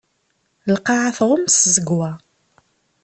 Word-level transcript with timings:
Lqaεa 0.73 1.09
tɣumm 1.17 1.43
s 1.49 1.57
tẓegwa. 1.63 2.11